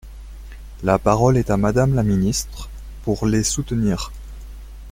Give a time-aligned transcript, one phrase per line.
[0.81, 2.71] La parole est à Madame la ministre,
[3.03, 4.11] pour les soutenir.